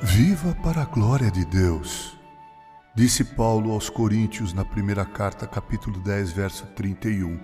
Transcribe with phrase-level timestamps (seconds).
[0.00, 2.16] Viva para a glória de Deus.
[2.94, 7.36] Disse Paulo aos Coríntios na primeira carta, capítulo 10, verso 31.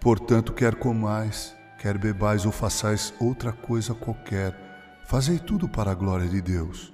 [0.00, 4.54] Portanto, quer comais, quer bebais ou façais outra coisa qualquer,
[5.06, 6.92] fazei tudo para a glória de Deus.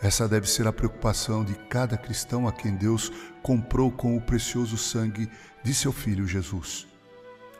[0.00, 3.12] Essa deve ser a preocupação de cada cristão a quem Deus
[3.42, 5.30] comprou com o precioso sangue
[5.62, 6.86] de seu Filho Jesus.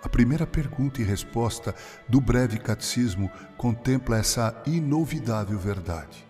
[0.03, 1.75] A primeira pergunta e resposta
[2.09, 6.30] do breve catecismo contempla essa inovidável verdade.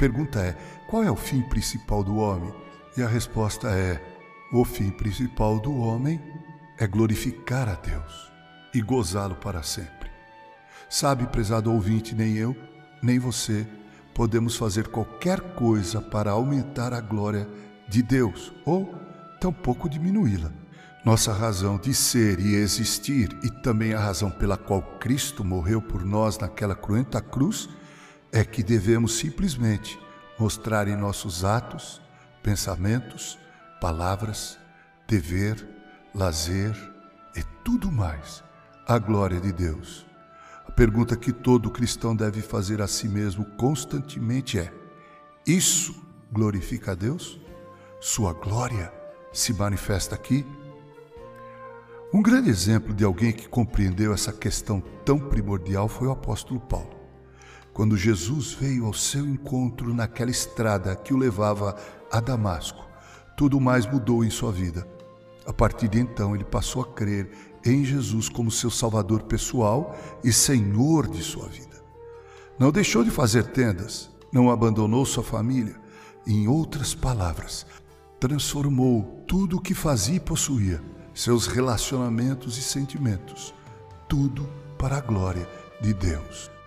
[0.00, 0.56] Pergunta é:
[0.88, 2.50] qual é o fim principal do homem?
[2.96, 4.02] E a resposta é:
[4.50, 6.18] o fim principal do homem
[6.78, 8.32] é glorificar a Deus
[8.72, 10.10] e gozá-lo para sempre.
[10.88, 12.56] Sabe, prezado ouvinte, nem eu,
[13.02, 13.66] nem você
[14.14, 17.46] podemos fazer qualquer coisa para aumentar a glória
[17.86, 18.94] de Deus ou
[19.38, 20.50] tampouco diminuí-la.
[21.04, 26.06] Nossa razão de ser e existir e também a razão pela qual Cristo morreu por
[26.06, 27.68] nós naquela cruenta cruz
[28.32, 29.98] é que devemos simplesmente
[30.38, 32.00] mostrar em nossos atos,
[32.42, 33.38] pensamentos,
[33.80, 34.58] palavras,
[35.06, 35.66] dever,
[36.14, 36.74] lazer
[37.36, 38.42] e tudo mais
[38.86, 40.06] a glória de Deus.
[40.66, 44.72] A pergunta que todo cristão deve fazer a si mesmo constantemente é:
[45.46, 45.94] Isso
[46.32, 47.40] glorifica a Deus?
[48.00, 48.92] Sua glória
[49.32, 50.46] se manifesta aqui?
[52.12, 56.99] Um grande exemplo de alguém que compreendeu essa questão tão primordial foi o apóstolo Paulo.
[57.80, 61.74] Quando Jesus veio ao seu encontro naquela estrada que o levava
[62.12, 62.86] a Damasco,
[63.34, 64.86] tudo mais mudou em sua vida.
[65.46, 67.30] A partir de então, ele passou a crer
[67.64, 71.82] em Jesus como seu Salvador pessoal e Senhor de sua vida.
[72.58, 75.80] Não deixou de fazer tendas, não abandonou sua família.
[76.26, 77.64] Em outras palavras,
[78.20, 80.82] transformou tudo o que fazia e possuía
[81.14, 83.54] seus relacionamentos e sentimentos,
[84.06, 84.46] tudo
[84.76, 85.48] para a glória
[85.80, 86.59] de Deus.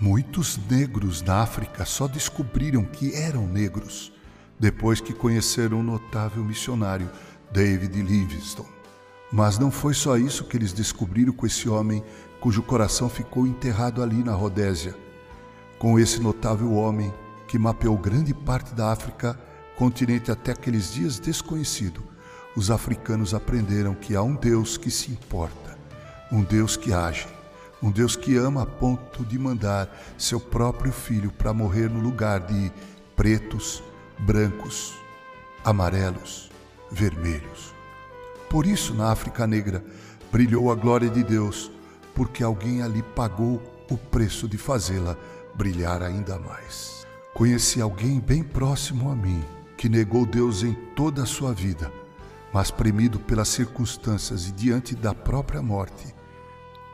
[0.00, 4.10] Muitos negros na África só descobriram que eram negros
[4.58, 7.10] depois que conheceram o notável missionário
[7.52, 8.70] David Livingstone.
[9.30, 12.02] Mas não foi só isso que eles descobriram com esse homem
[12.40, 14.96] cujo coração ficou enterrado ali na Rodésia.
[15.78, 17.12] Com esse notável homem
[17.46, 19.38] que mapeou grande parte da África,
[19.76, 22.02] continente até aqueles dias desconhecido,
[22.56, 25.78] os africanos aprenderam que há um Deus que se importa,
[26.32, 27.28] um Deus que age,
[27.82, 32.40] um Deus que ama a ponto de mandar seu próprio filho para morrer no lugar
[32.40, 32.70] de
[33.16, 33.82] pretos,
[34.18, 34.94] brancos,
[35.64, 36.50] amarelos,
[36.90, 37.74] vermelhos.
[38.48, 39.84] Por isso, na África Negra,
[40.30, 41.70] brilhou a glória de Deus,
[42.14, 45.16] porque alguém ali pagou o preço de fazê-la
[45.54, 47.06] brilhar ainda mais.
[47.34, 49.42] Conheci alguém bem próximo a mim
[49.76, 51.90] que negou Deus em toda a sua vida
[52.52, 56.14] mas premido pelas circunstâncias e diante da própria morte,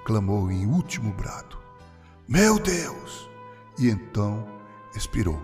[0.07, 1.59] clamou em último brado:
[2.29, 3.29] Meu Deus!
[3.77, 4.47] E então
[4.95, 5.43] expirou.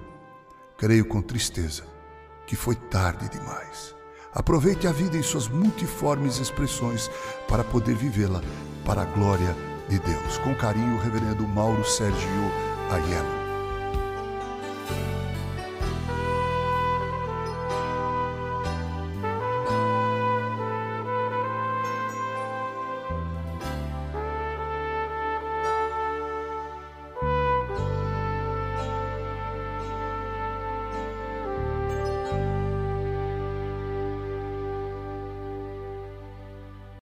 [0.78, 1.84] Creio com tristeza
[2.46, 3.94] que foi tarde demais.
[4.32, 7.10] Aproveite a vida em suas multiformes expressões
[7.48, 8.40] para poder vivê-la
[8.86, 9.54] para a glória
[9.88, 10.38] de Deus.
[10.38, 12.50] Com carinho, Reverendo Mauro Sérgio
[12.90, 13.41] Aiello.